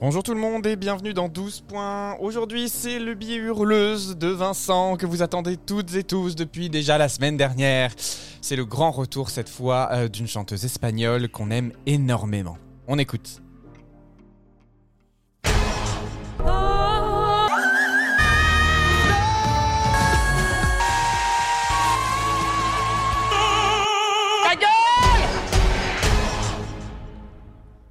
Bonjour 0.00 0.22
tout 0.22 0.32
le 0.32 0.38
monde 0.38 0.64
et 0.64 0.76
bienvenue 0.76 1.12
dans 1.12 1.28
12 1.28 1.62
points. 1.62 2.16
Aujourd'hui, 2.20 2.68
c'est 2.68 3.00
le 3.00 3.14
billet 3.14 3.38
hurleuse 3.38 4.16
de 4.16 4.28
Vincent 4.28 4.96
que 4.96 5.06
vous 5.06 5.22
attendez 5.22 5.56
toutes 5.56 5.92
et 5.96 6.04
tous 6.04 6.36
depuis 6.36 6.70
déjà 6.70 6.98
la 6.98 7.08
semaine 7.08 7.36
dernière. 7.36 7.90
C'est 8.40 8.54
le 8.54 8.64
grand 8.64 8.92
retour 8.92 9.28
cette 9.28 9.48
fois 9.48 9.88
euh, 9.90 10.06
d'une 10.06 10.28
chanteuse 10.28 10.64
espagnole 10.64 11.28
qu'on 11.28 11.50
aime 11.50 11.72
énormément. 11.86 12.58
On 12.86 12.96
écoute. 12.96 13.42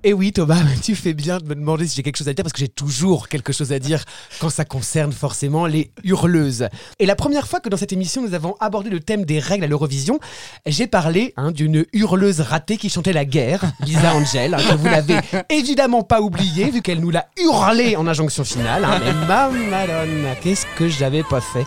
Et 0.08 0.14
oui, 0.14 0.32
Thomas, 0.32 0.62
tu 0.82 0.96
fais 0.96 1.14
bien 1.14 1.38
de 1.38 1.44
me 1.44 1.54
demander 1.54 1.86
si 1.86 1.98
j'ai 1.98 2.02
quelque 2.02 2.16
chose 2.16 2.30
à 2.30 2.34
dire 2.34 2.42
parce 2.42 2.54
que 2.54 2.60
j'ai 2.60 2.70
toujours 2.70 3.28
quelque 3.28 3.52
chose 3.52 3.74
à 3.74 3.80
dire 3.80 4.06
quand 4.40 4.50
ça 4.50 4.64
concerne 4.64 5.12
forcément 5.12 5.66
les 5.66 5.92
hurleuses. 6.06 6.70
Et 7.00 7.06
la 7.06 7.18
première 7.18 7.46
fois 7.46 7.60
que 7.60 7.68
dans 7.68 7.76
cette 7.76 7.92
émission 7.92 8.22
nous 8.22 8.34
avons 8.34 8.56
abordé 8.62 8.90
le 8.90 9.02
thème 9.02 9.26
des 9.26 9.40
règles 9.40 9.66
à 9.66 9.68
l'Eurovision, 9.68 10.18
j'ai 10.66 10.88
parlé 10.88 11.34
hein, 11.36 11.52
d'une 11.52 11.86
hurleuse 11.92 12.40
ratée 12.40 12.78
qui 12.78 12.90
chantait 12.90 13.12
la 13.12 13.26
guerre, 13.26 13.66
Lisa 13.82 14.14
Angel, 14.16 14.54
hein, 14.54 14.60
que 14.60 14.76
vous 14.76 14.86
n'avez 14.86 15.18
évidemment 15.50 16.04
pas 16.04 16.22
oublié 16.22 16.72
vu 16.72 16.82
qu'elle 16.82 17.02
nous 17.02 17.10
l'a 17.12 17.28
hurlé 17.38 17.98
en 17.98 18.08
injonction 18.08 18.46
finale. 18.46 18.86
hein. 18.86 19.02
mais 19.04 19.12
mamadonna, 19.12 20.36
qu'est-ce 20.42 20.68
que 20.78 20.88
j'avais 20.88 21.24
pas 21.24 21.42
fait? 21.42 21.66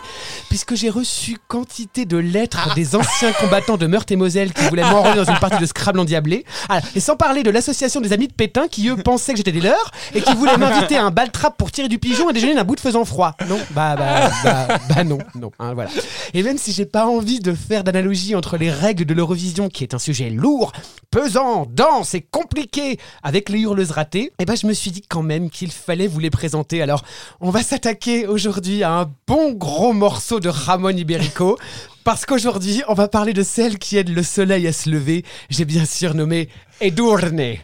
Puisque 0.49 0.73
j'ai 0.73 0.89
reçu 0.89 1.37
quantité 1.47 2.05
de 2.05 2.17
lettres 2.17 2.73
des 2.73 2.95
anciens 2.95 3.33
combattants 3.33 3.77
de 3.77 3.85
Meurthe 3.85 4.09
et 4.09 4.15
Moselle 4.15 4.51
qui 4.51 4.67
voulaient 4.67 4.81
m'enrôler 4.81 5.23
dans 5.23 5.31
une 5.31 5.37
partie 5.39 5.59
de 5.59 5.65
Scrabble 5.67 5.99
endiablé. 5.99 6.43
Ah, 6.69 6.81
et 6.95 6.99
sans 6.99 7.15
parler 7.15 7.43
de 7.43 7.51
l'association 7.51 8.01
des 8.01 8.13
amis 8.13 8.29
de 8.31 8.35
Pétain 8.35 8.67
qui 8.67 8.87
eux 8.89 8.95
pensaient 8.97 9.33
que 9.33 9.37
j'étais 9.37 9.51
des 9.51 9.61
leurs 9.61 9.91
et 10.15 10.21
qui 10.21 10.33
voulaient 10.33 10.57
m'inviter 10.57 10.97
à 10.97 11.05
un 11.05 11.11
bal 11.11 11.31
trap 11.31 11.57
pour 11.57 11.71
tirer 11.71 11.87
du 11.87 11.99
pigeon 11.99 12.29
et 12.29 12.33
déjeuner 12.33 12.55
d'un 12.55 12.63
bout 12.63 12.75
de 12.75 12.79
faisant 12.79 13.05
froid. 13.05 13.35
Non, 13.47 13.59
bah 13.71 13.95
bah 13.95 14.29
bah, 14.43 14.79
bah 14.89 15.03
non, 15.03 15.19
non, 15.35 15.51
hein, 15.59 15.73
voilà. 15.73 15.89
Et 16.33 16.43
même 16.43 16.57
si 16.57 16.71
j'ai 16.71 16.85
pas 16.85 17.05
envie 17.05 17.39
de 17.39 17.53
faire 17.53 17.83
d'analogie 17.83 18.35
entre 18.35 18.57
les 18.57 18.71
règles 18.71 19.05
de 19.05 19.13
l'Eurovision, 19.13 19.69
qui 19.69 19.83
est 19.83 19.93
un 19.93 19.99
sujet 19.99 20.29
lourd, 20.29 20.71
pesant, 21.11 21.67
dense 21.69 22.13
et 22.13 22.21
compliqué, 22.21 22.97
avec 23.23 23.49
les 23.49 23.59
hurleuses 23.59 23.91
ratées, 23.91 24.31
eh 24.39 24.45
ben 24.45 24.55
je 24.55 24.67
me 24.67 24.73
suis 24.73 24.91
dit 24.91 25.01
quand 25.07 25.23
même 25.23 25.49
qu'il 25.49 25.71
fallait 25.71 26.07
vous 26.07 26.19
les 26.19 26.29
présenter. 26.29 26.81
Alors, 26.81 27.03
on 27.39 27.49
va 27.49 27.63
s'attaquer 27.63 28.27
aujourd'hui 28.27 28.83
à 28.83 28.91
un 28.91 29.11
bon 29.27 29.51
gros 29.51 29.93
morceau 29.93 30.39
de 30.39 30.49
Ramon 30.49 30.89
Iberico. 30.89 31.57
Parce 32.03 32.25
qu'aujourd'hui, 32.25 32.81
on 32.87 32.95
va 32.95 33.07
parler 33.07 33.33
de 33.33 33.43
celle 33.43 33.77
qui 33.77 33.97
aide 33.97 34.09
le 34.09 34.23
soleil 34.23 34.67
à 34.67 34.73
se 34.73 34.89
lever. 34.89 35.23
J'ai 35.49 35.65
bien 35.65 35.85
sûr 35.85 36.15
nommé 36.15 36.49
Edurne. 36.79 37.57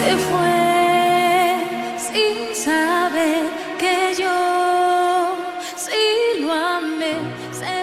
Se 0.00 0.16
fue 0.16 1.66
sin 1.98 2.54
saber 2.56 3.44
que 3.78 4.14
yo 4.18 4.49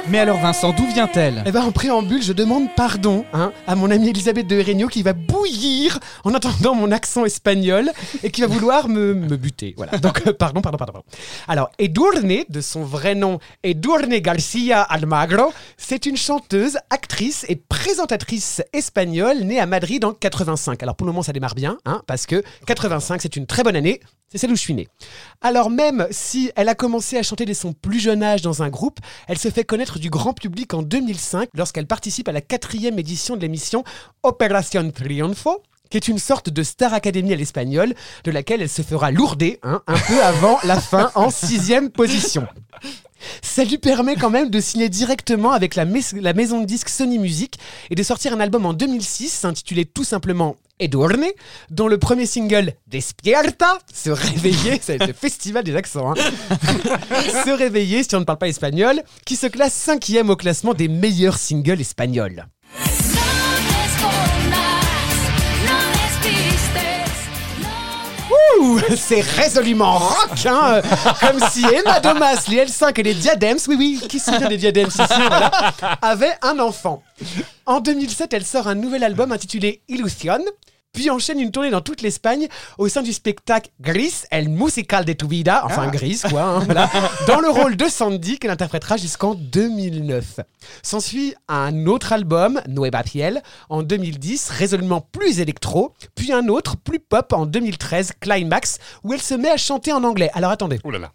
Mais 0.10 0.20
alors 0.20 0.38
Vincent, 0.38 0.72
d'où 0.72 0.86
vient-elle? 0.88 1.44
Eh 1.46 1.52
ben, 1.52 1.64
en 1.64 1.74
préambule, 1.74 2.24
je 2.24 2.32
demande 2.32 2.74
pardon 2.76 3.26
hein, 3.34 3.52
à 3.68 3.76
mon 3.76 3.92
amie 3.92 4.10
Elisabeth 4.10 4.48
de 4.48 4.56
Hérénio 4.56 4.88
qui 4.88 5.04
va 5.04 5.12
bouillir 5.12 6.00
en 6.24 6.34
entendant 6.34 6.76
mon 6.76 6.92
accent 6.92 7.26
espagnol 7.26 7.92
et 8.24 8.32
qui 8.32 8.40
va 8.40 8.48
vouloir 8.48 8.88
me, 8.88 9.14
me 9.14 9.36
buter. 9.36 9.74
Voilà. 9.76 9.98
Donc, 9.98 10.26
euh, 10.26 10.32
pardon, 10.34 10.62
pardon, 10.62 10.78
pardon. 10.78 10.94
pardon. 10.94 11.08
Alors, 11.50 11.70
Edurne, 11.78 12.44
de 12.48 12.62
son 12.62 12.84
vrai 12.84 13.16
nom, 13.16 13.40
Edurne 13.64 14.18
Garcia 14.20 14.82
Almagro, 14.82 15.52
c'est 15.76 16.06
une 16.06 16.18
chanteuse, 16.18 16.78
actrice 16.90 17.46
et 17.50 17.58
présentatrice 17.58 18.62
espagnole 18.72 19.40
née 19.40 19.60
à 19.60 19.66
Madrid 19.66 20.06
en 20.06 20.14
85. 20.14 20.84
Alors, 20.84 20.96
pour 20.96 21.06
le 21.06 21.12
moment, 21.12 21.24
ça 21.24 21.34
démarre 21.34 21.56
bien, 21.56 21.80
hein, 21.86 22.02
parce 22.08 22.26
que 22.26 22.44
85, 22.66 23.22
c'est 23.22 23.36
une 23.36 23.46
très 23.46 23.64
bonne 23.64 23.76
année. 23.76 24.00
C'est 24.30 24.38
celle 24.38 24.52
où 24.52 24.56
je 24.56 24.62
suis 24.62 24.74
né. 24.74 24.88
Alors 25.42 25.70
même 25.70 26.08
si 26.12 26.52
elle 26.56 26.68
a 26.68 26.76
commencé 26.76 27.18
à 27.18 27.24
chanter 27.24 27.46
dès 27.46 27.54
son 27.54 27.72
plus 27.72 28.00
jeune 28.00 28.24
âge 28.24 28.42
dans 28.42 28.62
un 28.62 28.70
groupe, 28.70 29.00
elle 29.28 29.38
se 29.38 29.50
fait 29.50 29.64
connaître 29.64 30.00
du 30.00 30.10
grand 30.10 30.34
public 30.34 30.74
en 30.74 30.82
2005 30.82 31.50
lorsqu'elle 31.54 31.88
participe 31.88 32.28
à 32.28 32.34
la 32.34 32.42
quatrième 32.42 33.00
édition 33.00 33.38
de 33.38 33.42
l'émission 33.42 33.84
Operación 34.24 34.92
Triunfo 34.92 35.64
qui 35.90 35.96
est 35.96 36.10
une 36.10 36.20
sorte 36.20 36.50
de 36.50 36.64
Star 36.64 36.94
Academy 36.94 37.32
à 37.32 37.38
l'espagnol, 37.38 37.94
de 38.26 38.32
laquelle 38.32 38.62
elle 38.62 38.70
se 38.70 38.82
fera 38.82 39.10
lourder 39.10 39.60
hein, 39.64 39.82
un 39.88 39.98
peu 39.98 40.22
avant 40.22 40.60
la 40.66 40.82
fin 40.82 41.12
en 41.16 41.30
sixième 41.30 41.90
position. 41.90 42.46
Ça 43.42 43.64
lui 43.64 43.78
permet 43.78 44.16
quand 44.16 44.30
même 44.30 44.50
de 44.50 44.60
signer 44.60 44.90
directement 44.90 45.52
avec 45.52 45.76
la, 45.76 45.86
mais- 45.86 46.02
la 46.14 46.34
maison 46.34 46.62
de 46.62 46.66
disques 46.66 46.90
Sony 46.90 47.20
Music 47.20 47.56
et 47.90 47.96
de 47.96 48.04
sortir 48.04 48.34
un 48.34 48.40
album 48.40 48.66
en 48.66 48.74
2006 48.74 49.46
intitulé 49.46 49.86
tout 49.86 50.04
simplement 50.04 50.56
Edurne, 50.80 51.26
dont 51.72 51.88
le 51.88 51.98
premier 51.98 52.28
single 52.28 52.74
Despierta, 52.86 53.80
se 53.92 54.12
réveiller, 54.12 54.80
c'est 54.80 55.00
le 55.08 55.14
festival 55.14 55.64
des 55.64 55.76
accents, 55.76 56.12
hein. 56.12 56.16
se 57.46 57.50
réveiller 57.50 58.04
si 58.04 58.16
on 58.16 58.20
ne 58.20 58.26
parle 58.26 58.38
pas 58.38 58.48
espagnol, 58.48 59.02
qui 59.26 59.36
se 59.36 59.48
classe 59.48 59.74
cinquième 59.74 60.30
au 60.30 60.36
classement 60.36 60.76
des 60.76 60.88
meilleurs 60.88 61.40
singles 61.40 61.82
espagnols. 61.82 62.46
C'est 68.96 69.22
résolument 69.22 69.98
rock, 69.98 70.46
hein, 70.46 70.76
euh, 70.76 70.82
comme 71.20 71.40
si 71.50 71.66
Emma 71.66 72.00
Domas, 72.00 72.46
les 72.50 72.66
L5 72.66 73.00
et 73.00 73.04
les 73.04 73.14
Diadems, 73.14 73.60
oui, 73.68 73.76
oui, 73.78 74.08
qui 74.08 74.20
souvient 74.20 74.48
des 74.48 74.58
Diadems 74.58 74.88
ici, 74.88 75.22
voilà, 75.28 75.52
avaient 76.02 76.36
un 76.42 76.60
enfant. 76.60 77.04
En 77.66 77.80
2007, 77.80 78.34
elle 78.34 78.46
sort 78.46 78.68
un 78.68 78.76
nouvel 78.76 79.04
album 79.04 79.32
intitulé 79.32 79.82
Illusion, 79.88 80.40
puis 80.98 81.12
enchaîne 81.12 81.40
une 81.40 81.52
tournée 81.52 81.70
dans 81.70 81.82
toute 81.82 82.02
l'Espagne 82.02 82.48
au 82.80 82.88
sein 82.88 83.04
du 83.04 83.14
spectacle 83.14 83.70
Gris, 83.80 84.24
El 84.32 84.50
Musical 84.50 85.06
de 85.06 85.14
tu 85.14 85.28
Vida, 85.28 85.62
enfin 85.64 85.92
Gris, 85.92 86.22
quoi, 86.28 86.42
hein, 86.42 86.60
voilà, 86.62 86.90
dans 87.28 87.40
le 87.40 87.52
rôle 87.52 87.78
de 87.78 87.86
Sandy 87.86 88.40
qu'elle 88.40 88.50
interprétera 88.50 88.98
jusqu'en 88.98 89.36
2009. 89.36 90.40
S'ensuit 90.82 91.36
un 91.48 91.86
autre 91.86 92.14
album, 92.14 92.60
Nueva 92.68 93.04
Piel, 93.04 93.44
en 93.70 93.84
2010, 93.84 94.50
résolument 94.50 95.02
plus 95.02 95.40
électro, 95.40 95.94
puis 96.16 96.34
un 96.34 96.48
autre, 96.48 96.78
plus 96.78 97.00
pop, 97.00 97.32
en 97.32 97.46
2013, 97.46 98.14
Climax, 98.20 98.80
où 99.04 99.14
elle 99.14 99.22
se 99.22 99.36
met 99.36 99.52
à 99.52 99.58
chanter 99.58 99.94
en 99.94 100.04
anglais. 100.04 100.32
Alors 100.34 100.50
attendez, 100.50 100.80
Ouh 100.84 100.90
là 100.90 100.98
là. 100.98 101.12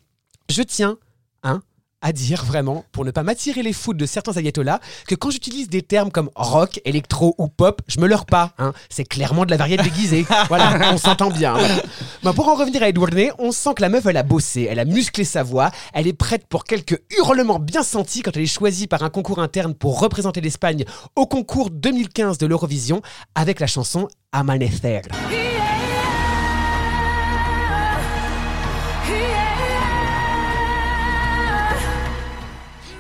je 0.49 0.63
tiens, 0.63 0.97
hein, 1.43 1.61
à 2.03 2.13
dire 2.13 2.45
vraiment, 2.45 2.85
pour 2.93 3.05
ne 3.05 3.11
pas 3.11 3.23
m'attirer 3.23 3.63
les 3.63 3.73
foudres 3.73 4.01
de 4.01 4.07
certains 4.07 4.37
ayatollahs, 4.37 4.81
que 5.07 5.15
quand 5.15 5.31
j'utilise 5.31 5.69
des 5.69 5.83
termes 5.83 6.11
comme 6.11 6.31
rock, 6.35 6.81
électro 6.85 7.35
ou 7.39 7.49
pop, 7.49 7.81
je 7.87 8.01
me 8.01 8.07
leurre 8.07 8.27
pas. 8.27 8.53
Hein. 8.59 8.73
C'est 8.91 9.05
clairement 9.05 9.47
de 9.47 9.51
la 9.51 9.57
variété 9.57 9.85
déguisée. 9.85 10.27
voilà, 10.49 10.93
on 10.93 10.99
s'entend 10.99 11.31
bien. 11.31 11.55
voilà. 11.55 11.77
Bah, 12.23 12.33
pour 12.35 12.49
en 12.49 12.55
revenir 12.55 12.83
à 12.83 12.89
Edurne, 12.89 13.31
on 13.39 13.53
sent 13.53 13.71
que 13.77 13.83
la 13.83 13.89
meuf, 13.89 14.05
elle 14.07 14.17
a 14.17 14.23
bossé, 14.23 14.67
elle 14.69 14.81
a 14.81 14.85
musclé 14.85 15.25
sa 15.25 15.43
voix, 15.43 15.71
elle 15.95 16.07
est 16.07 16.13
prête 16.13 16.47
pour 16.49 16.65
quelques 16.65 17.01
hurlements 17.17 17.59
bien 17.59 17.83
sentis 17.83 18.23
quand 18.23 18.37
elle 18.37 18.43
est 18.43 18.47
choisie 18.47 18.87
par 18.87 19.03
un 19.03 19.11
concours 19.11 19.39
interne 19.39 19.75
pour 19.75 20.01
représenter 20.01 20.41
l'Espagne 20.41 20.85
au 21.17 21.27
concours 21.27 21.71
2015 21.71 22.39
de 22.39 22.47
l'Eurovision 22.47 23.03
avec 23.35 23.61
la 23.61 23.67
chanson 23.67 24.09
Amanecer. 24.33 25.03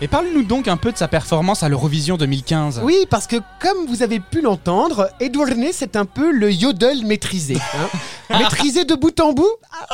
Et 0.04 0.08
parle-nous 0.08 0.42
donc 0.42 0.66
un 0.66 0.76
peu 0.76 0.90
de 0.90 0.96
sa 0.98 1.06
performance 1.06 1.62
à 1.62 1.68
l'Eurovision 1.68 2.16
2015. 2.16 2.80
Oui, 2.82 3.06
parce 3.08 3.28
que 3.28 3.36
comme 3.60 3.86
vous 3.86 4.02
avez 4.02 4.18
pu 4.18 4.40
l'entendre, 4.40 5.08
Edurne, 5.20 5.66
c'est 5.72 5.94
un 5.94 6.06
peu 6.06 6.32
le 6.32 6.50
yodel 6.50 7.06
maîtrisé. 7.06 7.56
hein. 7.56 7.88
maîtrisé 8.38 8.84
de 8.84 8.96
bout 8.96 9.20
en 9.20 9.32
bout 9.32 9.48
Ah, 9.70 9.84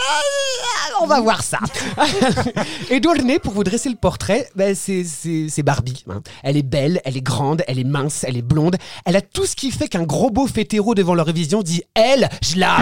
On 1.03 1.07
va 1.07 1.21
voir 1.21 1.43
ça. 1.43 1.59
Edurne, 2.91 3.39
pour 3.43 3.53
vous 3.53 3.65
dresser 3.65 3.91
le 3.91 3.97
portrait, 3.97 4.49
ben, 4.57 4.75
c'est- 4.75 5.63
Barbie. 5.63 6.05
hein. 6.11 6.23
Elle 6.43 6.57
est 6.57 6.63
belle, 6.63 7.03
elle 7.05 7.19
est 7.19 7.23
grande, 7.23 7.63
elle 7.69 7.79
est 7.79 7.85
mince, 7.85 8.25
elle 8.27 8.39
est 8.39 8.43
blonde. 8.43 8.77
Elle 9.05 9.17
a 9.17 9.21
tout 9.21 9.45
ce 9.45 9.57
qui 9.57 9.71
fait 9.71 9.89
qu'un 9.89 10.05
gros 10.05 10.31
beauf 10.31 10.57
hétéro 10.57 10.95
devant 10.95 11.15
l'Eurovision 11.15 11.61
dit 11.63 11.83
«Elle, 11.95 12.31
je 12.43 12.59
la...» 12.59 12.79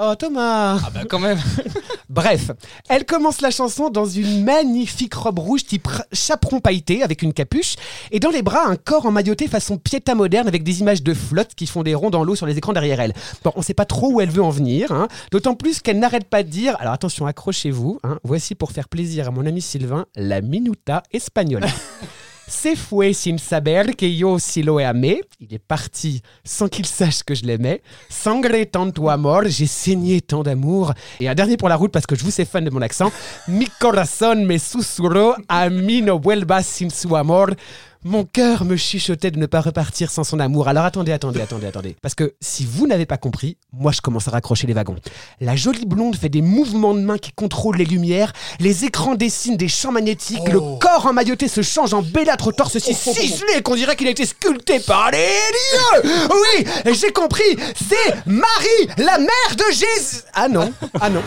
Oh 0.00 0.14
Thomas 0.16 0.80
Ah 0.84 0.90
bah 0.92 1.00
quand 1.08 1.20
même. 1.20 1.38
Bref, 2.08 2.50
elle 2.88 3.04
commence 3.04 3.40
la 3.40 3.50
chanson 3.50 3.90
dans 3.90 4.06
une 4.06 4.42
magnifique 4.42 5.14
robe 5.14 5.38
rouge 5.38 5.64
type 5.64 5.86
chaperon 6.12 6.60
pailleté 6.60 7.02
avec 7.02 7.22
une 7.22 7.32
capuche 7.32 7.76
et 8.10 8.20
dans 8.20 8.30
les 8.30 8.42
bras 8.42 8.66
un 8.66 8.76
corps 8.76 9.06
emmailloté 9.06 9.48
façon 9.48 9.76
piéta 9.76 10.14
moderne 10.14 10.48
avec 10.48 10.62
des 10.62 10.80
images 10.80 11.02
de 11.02 11.14
flotte 11.14 11.54
qui 11.54 11.66
font 11.66 11.82
des 11.82 11.94
ronds 11.94 12.10
dans 12.10 12.24
l'eau 12.24 12.34
sur 12.34 12.46
les 12.46 12.56
écrans 12.56 12.72
derrière 12.72 13.00
elle. 13.00 13.14
Bon, 13.44 13.52
on 13.56 13.62
sait 13.62 13.74
pas 13.74 13.84
trop 13.84 14.12
où 14.12 14.20
elle 14.20 14.30
veut 14.30 14.42
en 14.42 14.50
venir, 14.50 14.92
hein, 14.92 15.08
d'autant 15.30 15.54
plus 15.54 15.80
qu'elle 15.80 15.98
n'arrête 15.98 16.28
pas 16.28 16.42
de 16.42 16.48
dire, 16.48 16.76
alors 16.80 16.92
attention, 16.92 17.26
accrochez-vous, 17.26 18.00
hein, 18.04 18.18
voici 18.24 18.54
pour 18.54 18.72
faire 18.72 18.88
plaisir 18.88 19.28
à 19.28 19.30
mon 19.30 19.46
ami 19.46 19.60
Sylvain, 19.60 20.06
la 20.14 20.40
minuta 20.40 21.02
espagnole. 21.12 21.66
Se 22.48 22.76
fue 22.76 23.12
sin 23.12 23.38
saber 23.38 23.94
que 23.94 24.16
yo 24.16 24.38
si 24.38 24.62
lo 24.62 24.78
amé. 24.78 25.20
Il 25.38 25.52
est 25.52 25.58
parti 25.58 26.22
sans 26.44 26.68
qu'il 26.68 26.86
sache 26.86 27.22
que 27.22 27.34
je 27.34 27.44
l'aimais. 27.44 27.82
Sangre 28.08 28.64
tanto 28.64 29.10
amor, 29.10 29.42
j'ai 29.48 29.66
saigné 29.66 30.22
tant 30.22 30.42
d'amour. 30.42 30.94
Et 31.20 31.28
un 31.28 31.34
dernier 31.34 31.58
pour 31.58 31.68
la 31.68 31.76
route 31.76 31.92
parce 31.92 32.06
que 32.06 32.16
je 32.16 32.24
vous 32.24 32.30
sais 32.30 32.46
fan 32.46 32.64
de 32.64 32.70
mon 32.70 32.80
accent. 32.80 33.12
Mi 33.48 33.66
corazón 33.78 34.46
me 34.46 34.58
susurró, 34.58 35.36
a 35.46 35.68
mí 35.68 36.00
no 36.00 36.18
vuelvas 36.18 36.64
sin 36.64 36.90
su 36.90 37.14
amor. 37.16 37.54
Mon 38.04 38.24
cœur 38.24 38.64
me 38.64 38.76
chuchotait 38.76 39.32
de 39.32 39.38
ne 39.38 39.46
pas 39.46 39.60
repartir 39.60 40.10
sans 40.10 40.22
son 40.22 40.38
amour. 40.38 40.68
Alors 40.68 40.84
attendez, 40.84 41.10
attendez, 41.10 41.40
attendez, 41.40 41.66
attendez. 41.66 41.96
Parce 42.00 42.14
que 42.14 42.34
si 42.40 42.64
vous 42.64 42.86
n'avez 42.86 43.06
pas 43.06 43.16
compris, 43.16 43.56
moi 43.72 43.90
je 43.90 44.00
commence 44.00 44.28
à 44.28 44.30
raccrocher 44.30 44.68
les 44.68 44.72
wagons. 44.72 44.94
La 45.40 45.56
jolie 45.56 45.84
blonde 45.84 46.14
fait 46.14 46.28
des 46.28 46.40
mouvements 46.40 46.94
de 46.94 47.00
main 47.00 47.18
qui 47.18 47.32
contrôlent 47.32 47.76
les 47.76 47.84
lumières, 47.84 48.32
les 48.60 48.84
écrans 48.84 49.16
dessinent 49.16 49.56
des 49.56 49.66
champs 49.66 49.90
magnétiques, 49.90 50.48
le 50.48 50.60
corps 50.78 51.06
emmailloté 51.06 51.48
se 51.48 51.62
change 51.62 51.92
en 51.92 52.02
bellâtre 52.02 52.48
au 52.48 52.52
torse 52.52 52.78
si 52.78 52.94
ciselé 52.94 53.62
qu'on 53.64 53.74
dirait 53.74 53.96
qu'il 53.96 54.06
a 54.06 54.10
été 54.10 54.26
sculpté 54.26 54.78
par 54.78 55.10
les 55.10 55.18
dieux 56.02 56.10
Oui, 56.30 56.94
j'ai 56.94 57.12
compris, 57.12 57.56
c'est 57.74 58.26
Marie, 58.26 58.88
la 58.96 59.18
mère 59.18 59.56
de 59.56 59.64
Jésus 59.72 60.22
Ah 60.34 60.48
non, 60.48 60.72
ah 61.00 61.10
non. 61.10 61.22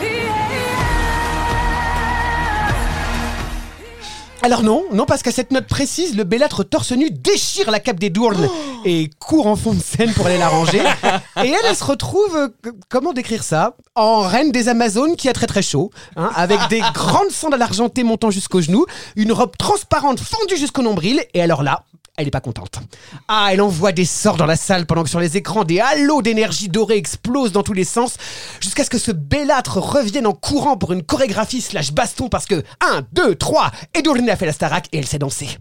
Alors 4.43 4.63
non, 4.63 4.85
non 4.91 5.05
parce 5.05 5.21
qu'à 5.21 5.31
cette 5.31 5.51
note 5.51 5.67
précise, 5.67 6.15
le 6.15 6.23
bellâtre 6.23 6.63
torse 6.63 6.93
nu 6.93 7.11
déchire 7.11 7.69
la 7.69 7.79
cape 7.79 7.99
des 7.99 8.09
Dournes 8.09 8.49
et 8.85 9.09
court 9.19 9.45
en 9.45 9.55
fond 9.55 9.73
de 9.73 9.79
scène 9.79 10.11
pour 10.13 10.25
aller 10.25 10.39
la 10.39 10.49
ranger. 10.49 10.79
Et 11.43 11.49
elle, 11.49 11.65
elle 11.69 11.75
se 11.75 11.83
retrouve, 11.83 12.35
euh, 12.35 12.71
comment 12.89 13.13
décrire 13.13 13.43
ça? 13.43 13.75
En 13.95 14.21
reine 14.21 14.51
des 14.51 14.67
Amazones 14.67 15.15
qui 15.15 15.29
a 15.29 15.33
très 15.33 15.45
très 15.45 15.61
chaud, 15.61 15.91
hein, 16.15 16.31
avec 16.35 16.59
des 16.69 16.79
grandes 16.93 17.29
sandales 17.29 17.61
argentées 17.61 18.03
montant 18.03 18.31
jusqu'aux 18.31 18.61
genoux, 18.61 18.85
une 19.15 19.31
robe 19.31 19.55
transparente 19.57 20.19
fendue 20.19 20.57
jusqu'au 20.57 20.81
nombril, 20.81 21.23
et 21.35 21.41
alors 21.41 21.61
là, 21.61 21.83
elle 22.17 22.27
est 22.27 22.31
pas 22.31 22.41
contente. 22.41 22.79
Ah, 23.27 23.49
elle 23.51 23.61
envoie 23.61 23.91
des 23.91 24.05
sorts 24.05 24.37
dans 24.37 24.45
la 24.45 24.55
salle 24.55 24.85
pendant 24.85 25.03
que 25.03 25.09
sur 25.09 25.19
les 25.19 25.37
écrans, 25.37 25.63
des 25.63 25.79
halos 25.79 26.21
d'énergie 26.21 26.69
dorée 26.69 26.97
explosent 26.97 27.51
dans 27.51 27.63
tous 27.63 27.73
les 27.73 27.83
sens, 27.83 28.17
jusqu'à 28.59 28.83
ce 28.83 28.89
que 28.89 28.97
ce 28.97 29.11
bellâtre 29.11 29.77
revienne 29.77 30.27
en 30.27 30.33
courant 30.33 30.77
pour 30.77 30.91
une 30.91 31.03
chorégraphie 31.03 31.61
slash 31.61 31.91
baston 31.91 32.29
parce 32.29 32.45
que 32.45 32.63
1, 32.81 33.03
2, 33.13 33.35
3, 33.35 33.71
Edurne 33.93 34.29
a 34.29 34.35
fait 34.35 34.45
la 34.45 34.53
Starac 34.53 34.87
et 34.91 34.97
elle 34.99 35.07
sait 35.07 35.19
danser. 35.19 35.57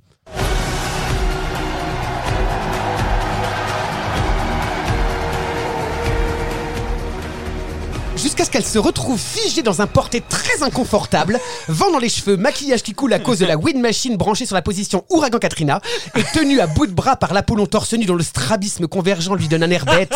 Ce 8.42 8.48
qu'elle 8.50 8.64
se 8.64 8.78
retrouve 8.78 9.20
figée 9.20 9.62
dans 9.62 9.82
un 9.82 9.86
porté 9.86 10.22
très 10.22 10.62
inconfortable, 10.62 11.38
vent 11.68 11.92
dans 11.92 11.98
les 11.98 12.08
cheveux, 12.08 12.36
maquillage 12.38 12.82
qui 12.82 12.94
coule 12.94 13.12
à 13.12 13.18
cause 13.18 13.38
de 13.38 13.44
la 13.44 13.56
wind 13.56 13.80
machine 13.80 14.16
branchée 14.16 14.46
sur 14.46 14.54
la 14.54 14.62
position 14.62 15.04
ouragan 15.10 15.38
Katrina, 15.38 15.80
et 16.16 16.24
tenue 16.32 16.58
à 16.58 16.66
bout 16.66 16.86
de 16.86 16.92
bras 16.92 17.16
par 17.16 17.34
l'Apollon 17.34 17.66
torse 17.66 17.92
nu 17.92 18.06
dont 18.06 18.14
le 18.14 18.24
strabisme 18.24 18.88
convergent 18.88 19.34
lui 19.34 19.46
donne 19.46 19.62
un 19.62 19.70
air 19.70 19.84
bête. 19.84 20.12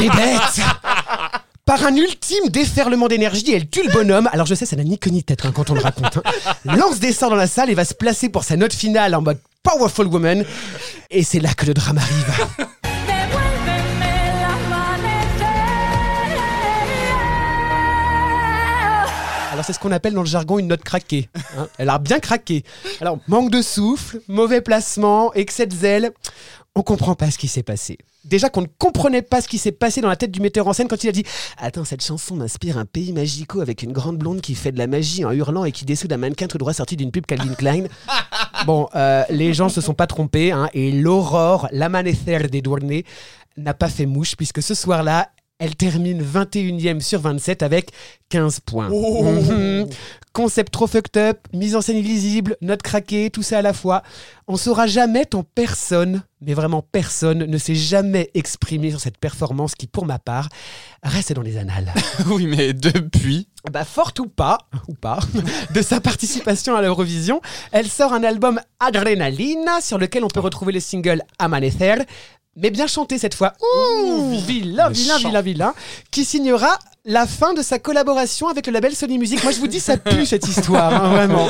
Les 0.00 0.10
bêtes 0.10 0.60
par 1.64 1.84
un 1.86 1.94
ultime 1.94 2.48
déferlement 2.48 3.08
d'énergie, 3.08 3.54
elle 3.54 3.68
tue 3.70 3.84
le 3.86 3.92
bonhomme. 3.92 4.28
Alors 4.32 4.46
je 4.46 4.54
sais, 4.54 4.66
ça 4.66 4.76
n'a 4.76 4.84
ni 4.84 4.98
queue 4.98 5.10
ni 5.10 5.22
tête 5.22 5.46
hein, 5.46 5.52
quand 5.54 5.70
on 5.70 5.74
le 5.74 5.80
raconte. 5.80 6.18
hein. 6.18 6.76
Lance 6.76 6.98
des 6.98 7.12
sorts 7.12 7.30
dans 7.30 7.36
la 7.36 7.46
salle 7.46 7.70
et 7.70 7.74
va 7.74 7.84
se 7.84 7.94
placer 7.94 8.28
pour 8.28 8.44
sa 8.44 8.56
note 8.56 8.74
finale 8.74 9.14
en 9.14 9.22
mode 9.22 9.38
Powerful 9.62 10.08
Woman. 10.08 10.44
Et 11.10 11.22
c'est 11.22 11.40
là 11.40 11.54
que 11.54 11.64
le 11.64 11.72
drame 11.72 11.98
arrive. 11.98 12.68
C'est 19.64 19.72
ce 19.72 19.78
qu'on 19.78 19.92
appelle 19.92 20.14
dans 20.14 20.22
le 20.22 20.26
jargon 20.28 20.58
une 20.58 20.68
note 20.68 20.82
craquée. 20.84 21.28
hein. 21.58 21.68
Elle 21.78 21.88
a 21.88 21.98
bien 21.98 22.18
craqué. 22.20 22.64
Alors 23.00 23.18
manque 23.28 23.50
de 23.50 23.62
souffle, 23.62 24.20
mauvais 24.28 24.60
placement, 24.60 25.32
excès 25.34 25.66
de 25.66 25.74
zèle. 25.74 26.12
On 26.76 26.82
comprend 26.82 27.14
pas 27.14 27.30
ce 27.30 27.38
qui 27.38 27.46
s'est 27.46 27.62
passé. 27.62 27.98
Déjà 28.24 28.48
qu'on 28.48 28.62
ne 28.62 28.66
comprenait 28.78 29.22
pas 29.22 29.40
ce 29.40 29.46
qui 29.46 29.58
s'est 29.58 29.70
passé 29.70 30.00
dans 30.00 30.08
la 30.08 30.16
tête 30.16 30.32
du 30.32 30.40
metteur 30.40 30.66
en 30.66 30.72
scène 30.72 30.88
quand 30.88 31.04
il 31.04 31.08
a 31.08 31.12
dit 31.12 31.22
Attends, 31.58 31.84
cette 31.84 32.02
chanson 32.02 32.34
m'inspire 32.34 32.78
un 32.78 32.84
pays 32.84 33.12
magico 33.12 33.60
avec 33.60 33.82
une 33.82 33.92
grande 33.92 34.16
blonde 34.18 34.40
qui 34.40 34.54
fait 34.56 34.72
de 34.72 34.78
la 34.78 34.86
magie 34.88 35.24
en 35.24 35.30
hurlant 35.30 35.64
et 35.64 35.72
qui 35.72 35.84
dessoude 35.84 36.12
un 36.12 36.16
mannequin 36.16 36.46
tout 36.48 36.58
droit 36.58 36.72
sorti 36.72 36.96
d'une 36.96 37.10
pub 37.12 37.26
Calvin 37.26 37.54
Klein. 37.54 37.84
Bon, 38.66 38.88
euh, 38.94 39.24
les 39.28 39.52
gens 39.52 39.68
se 39.68 39.80
sont 39.82 39.92
pas 39.94 40.06
trompés 40.06 40.50
hein, 40.52 40.70
et 40.72 40.90
l'aurore, 40.90 41.68
l'amanecer 41.70 42.38
des 42.48 42.62
Douarnés, 42.62 43.04
n'a 43.58 43.74
pas 43.74 43.88
fait 43.88 44.06
mouche 44.06 44.36
puisque 44.36 44.62
ce 44.62 44.74
soir-là, 44.74 45.28
elle 45.64 45.76
termine 45.76 46.22
21e 46.22 47.00
sur 47.00 47.20
27 47.22 47.62
avec 47.62 47.90
15 48.28 48.60
points. 48.60 48.90
Mhm. 48.90 49.88
Concept 50.34 50.72
trop 50.72 50.86
fucked 50.86 51.16
up, 51.16 51.38
mise 51.54 51.74
en 51.74 51.80
scène 51.80 51.96
illisible, 51.96 52.56
note 52.60 52.82
craquée, 52.82 53.30
tout 53.30 53.42
ça 53.42 53.58
à 53.58 53.62
la 53.62 53.72
fois. 53.72 54.02
On 54.46 54.56
saura 54.56 54.86
jamais 54.86 55.24
tant 55.24 55.42
personne, 55.42 56.22
mais 56.42 56.52
vraiment 56.52 56.82
personne, 56.82 57.44
ne 57.44 57.56
s'est 57.56 57.76
jamais 57.76 58.30
exprimé 58.34 58.90
sur 58.90 59.00
cette 59.00 59.16
performance 59.16 59.74
qui, 59.74 59.86
pour 59.86 60.04
ma 60.04 60.18
part, 60.18 60.50
reste 61.02 61.32
dans 61.32 61.40
les 61.40 61.56
annales. 61.56 61.94
oui, 62.26 62.46
mais 62.46 62.74
depuis. 62.74 63.48
Bah, 63.72 63.84
forte 63.84 64.18
ou 64.18 64.26
pas, 64.26 64.58
ou 64.88 64.94
pas, 64.94 65.20
de 65.72 65.80
sa 65.80 66.00
participation 66.00 66.76
à 66.76 66.82
l'Eurovision, 66.82 67.40
elle 67.72 67.88
sort 67.88 68.12
un 68.12 68.22
album 68.22 68.60
Adrenalina 68.80 69.80
sur 69.80 69.96
lequel 69.96 70.24
on 70.24 70.28
peut 70.28 70.40
retrouver 70.40 70.72
le 70.72 70.80
single 70.80 71.22
Amanecer, 71.38 72.02
mais 72.56 72.70
bien 72.70 72.86
chanté 72.86 73.18
cette 73.18 73.34
fois. 73.34 73.54
Ouh, 73.60 74.38
vilain, 74.46 74.88
vilain, 74.90 75.18
vilain, 75.18 75.40
vilain, 75.40 75.74
qui 76.10 76.24
signera 76.24 76.78
la 77.04 77.26
fin 77.26 77.52
de 77.52 77.62
sa 77.62 77.78
collaboration 77.78 78.48
avec 78.48 78.66
le 78.66 78.72
label 78.72 78.94
Sony 78.94 79.18
Music. 79.18 79.42
Moi, 79.42 79.52
je 79.52 79.58
vous 79.58 79.66
dis, 79.66 79.80
ça 79.80 79.96
pue 79.96 80.24
cette 80.24 80.48
histoire, 80.48 80.92
hein, 80.92 81.10
vraiment. 81.10 81.48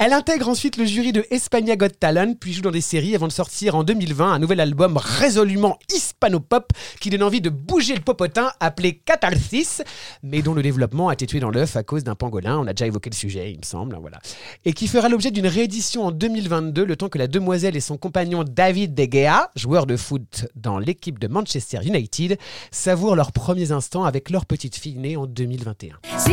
Elle 0.00 0.12
intègre 0.12 0.48
ensuite 0.48 0.76
le 0.76 0.84
jury 0.86 1.12
de 1.12 1.24
Espagna 1.30 1.76
Got 1.76 1.90
Talent, 2.00 2.34
puis 2.34 2.52
joue 2.52 2.62
dans 2.62 2.72
des 2.72 2.80
séries 2.80 3.14
avant 3.14 3.28
de 3.28 3.32
sortir 3.32 3.76
en 3.76 3.84
2020 3.84 4.32
un 4.32 4.38
nouvel 4.40 4.58
album 4.58 4.96
résolument 4.96 5.78
hispano-pop 5.94 6.72
qui 7.00 7.10
donne 7.10 7.22
envie 7.22 7.40
de 7.40 7.48
bouger 7.48 7.94
le 7.94 8.00
popotin 8.00 8.50
appelé 8.58 8.94
Catharsis, 9.04 9.82
mais 10.24 10.42
dont 10.42 10.52
le 10.52 10.64
développement 10.64 11.10
a 11.10 11.12
été 11.12 11.28
tué 11.28 11.38
dans 11.38 11.50
l'œuf 11.50 11.76
à 11.76 11.84
cause 11.84 12.02
d'un 12.02 12.16
pangolin. 12.16 12.58
On 12.58 12.66
a 12.66 12.72
déjà 12.72 12.88
évoqué 12.88 13.08
le 13.08 13.14
sujet, 13.14 13.52
il 13.52 13.58
me 13.58 13.64
semble. 13.64 13.96
Voilà. 14.00 14.18
Et 14.64 14.72
qui 14.72 14.88
fera 14.88 15.08
l'objet 15.08 15.30
d'une 15.30 15.46
réédition 15.46 16.06
en 16.06 16.10
2022, 16.10 16.84
le 16.84 16.96
temps 16.96 17.08
que 17.08 17.18
la 17.18 17.28
demoiselle 17.28 17.76
et 17.76 17.80
son 17.80 17.96
compagnon 17.96 18.42
David 18.42 18.94
De 18.94 19.04
Gea, 19.04 19.52
joueur 19.54 19.86
de 19.86 19.96
foot 19.96 20.48
dans 20.56 20.80
l'équipe 20.80 21.20
de 21.20 21.28
Manchester 21.28 21.78
United, 21.84 22.36
savourent 22.72 23.14
leurs 23.14 23.30
premiers 23.30 23.70
instants 23.70 24.02
avec 24.02 24.30
leur 24.30 24.44
petite 24.44 24.74
fille 24.74 24.98
née 24.98 25.16
en 25.16 25.26
2021. 25.26 26.00
Si 26.18 26.32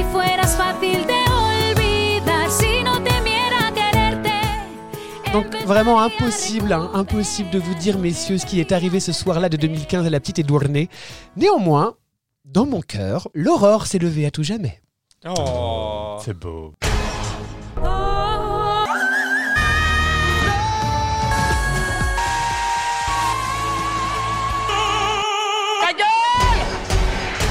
Donc 5.34 5.56
vraiment 5.66 6.02
impossible, 6.02 6.74
hein, 6.74 6.92
impossible 6.94 7.50
de 7.52 7.60
vous 7.60 7.74
dire, 7.76 7.98
messieurs, 7.98 8.38
ce 8.38 8.46
qui 8.46 8.60
est 8.60 8.74
arrivé 8.74 9.00
ce 9.00 9.14
soir-là 9.14 9.48
de 9.48 9.56
2015 9.56 10.06
à 10.06 10.10
la 10.10 10.20
petite 10.20 10.40
Edouarnée. 10.40 10.90
Néanmoins, 11.38 11.96
dans 12.44 12.66
mon 12.66 12.82
cœur, 12.82 13.30
l'aurore 13.34 13.88
s'est 13.88 13.98
levée 13.98 14.26
à 14.26 14.32
tout 14.32 14.44
jamais. 14.44 14.82
Oh. 15.26 16.18
C'est 16.24 16.38
beau. 16.38 16.74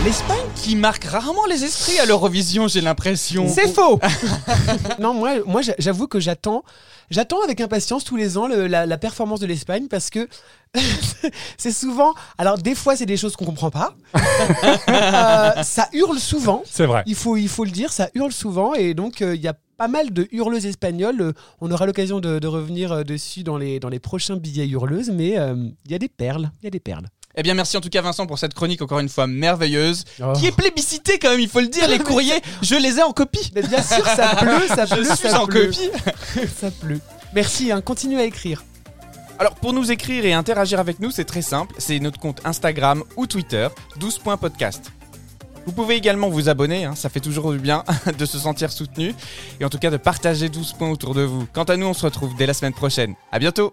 L'Espagne 0.05 0.40
qui 0.63 0.77
marque 0.77 1.05
rarement 1.05 1.47
les 1.47 1.65
esprits 1.65 1.99
à 1.99 2.07
l'Eurovision, 2.07 2.69
j'ai 2.69 2.81
l'impression. 2.81 3.49
C'est 3.49 3.69
faux 3.73 3.99
Non, 4.99 5.15
moi, 5.15 5.33
moi 5.47 5.63
j'a- 5.63 5.75
j'avoue 5.79 6.07
que 6.07 6.21
j'attends, 6.21 6.63
j'attends 7.11 7.43
avec 7.43 7.61
impatience 7.61 8.05
tous 8.05 8.17
les 8.17 8.37
ans 8.37 8.47
le- 8.47 8.67
la, 8.67 8.87
la 8.87 8.99
performance 8.99 9.41
de 9.41 9.47
l'Espagne 9.47 9.87
parce 9.89 10.11
que 10.11 10.29
c'est 11.59 11.73
souvent. 11.73 12.15
Alors 12.39 12.59
des 12.59 12.75
fois 12.75 12.95
c'est 12.97 13.07
des 13.07 13.17
choses 13.17 13.37
qu'on 13.37 13.45
comprend 13.47 13.71
pas. 13.71 13.95
Euh, 14.89 15.63
ça 15.63 15.89
hurle 15.93 16.19
souvent. 16.19 16.63
C'est 16.69 16.87
vrai. 16.87 17.03
Il 17.07 17.15
faut, 17.15 17.37
il 17.37 17.49
faut 17.49 17.65
le 17.65 17.71
dire, 17.71 17.93
ça 17.93 18.11
hurle 18.15 18.33
souvent 18.33 18.75
et 18.75 18.95
donc 18.95 19.23
euh, 19.23 19.35
il 19.35 19.41
y 19.43 19.49
a 19.49 19.55
pas 19.77 19.89
mal 19.89 20.13
de 20.13 20.29
hurleuses 20.31 20.67
espagnoles. 20.67 21.21
Euh, 21.21 21.33
on 21.61 21.71
aura 21.71 21.87
l'occasion 21.87 22.21
de, 22.21 22.39
de 22.39 22.47
revenir 22.47 23.05
dessus 23.05 23.43
dans 23.45 23.57
les, 23.57 23.81
dans 23.81 23.89
les 23.89 23.99
prochains 23.99 24.37
billets 24.37 24.69
hurleuses, 24.69 25.11
mais 25.11 25.39
euh, 25.39 25.55
il 25.87 25.93
y 25.93 25.95
a 25.95 25.99
des 25.99 26.09
perles, 26.09 26.51
il 26.61 26.65
y 26.65 26.69
a 26.69 26.71
des 26.71 26.81
perles. 26.81 27.07
Eh 27.37 27.43
bien, 27.43 27.55
merci 27.55 27.77
en 27.77 27.81
tout 27.81 27.89
cas, 27.91 28.03
Vincent, 28.03 28.27
pour 28.27 28.39
cette 28.39 28.55
chronique 28.55 28.83
encore 28.83 28.99
une 28.99 29.09
fois 29.09 29.27
merveilleuse, 29.27 30.05
Oh. 30.23 30.33
qui 30.37 30.47
est 30.47 30.53
plébiscitée 30.57 31.19
quand 31.19 31.31
même, 31.31 31.41
il 31.41 31.49
faut 31.49 31.61
le 31.61 31.69
dire. 31.69 31.89
Les 31.89 31.99
courriers, 32.11 32.41
je 32.63 32.75
les 32.75 32.99
ai 32.99 33.03
en 33.03 33.13
copie. 33.13 33.51
Mais 33.55 33.63
bien 33.63 33.83
sûr, 33.83 34.05
ça 34.05 34.35
pleut, 34.41 34.67
ça 34.69 34.87
pleut, 34.87 35.05
Je 35.05 35.15
suis 35.15 35.29
ça 35.29 35.43
en 35.43 35.47
pleut. 35.47 35.67
copie. 35.67 35.91
ça 36.61 36.71
pleut. 36.71 37.01
Merci, 37.35 37.71
hein, 37.71 37.81
continuez 37.81 38.21
à 38.21 38.25
écrire. 38.25 38.65
Alors, 39.39 39.55
pour 39.55 39.73
nous 39.73 39.91
écrire 39.91 40.25
et 40.27 40.33
interagir 40.35 40.81
avec 40.81 40.99
nous, 41.01 41.11
c'est 41.11 41.25
très 41.25 41.41
simple. 41.41 41.75
C'est 41.79 41.99
notre 42.01 42.19
compte 42.19 42.41
Instagram 42.45 43.05
ou 43.17 43.27
Twitter, 43.27 43.69
12.podcast. 43.99 44.91
Vous 45.67 45.73
pouvez 45.73 45.95
également 45.95 46.29
vous 46.31 46.49
abonner, 46.49 46.85
hein, 46.85 46.95
ça 46.97 47.09
fait 47.11 47.21
toujours 47.21 47.53
du 47.53 47.59
bien 47.59 47.85
de 48.19 48.27
se 48.27 48.39
sentir 48.39 48.73
soutenu 48.73 49.15
et 49.61 49.65
en 49.65 49.69
tout 49.69 49.79
cas 49.79 49.91
de 49.91 49.99
partager 49.99 50.49
12 50.49 50.73
points 50.73 50.91
autour 50.91 51.15
de 51.15 51.23
vous. 51.23 51.47
Quant 51.53 51.65
à 51.65 51.77
nous, 51.77 51.87
on 51.87 51.95
se 51.95 52.05
retrouve 52.05 52.35
dès 52.37 52.47
la 52.47 52.55
semaine 52.55 52.73
prochaine. 52.73 53.15
À 53.31 53.39
bientôt! 53.39 53.73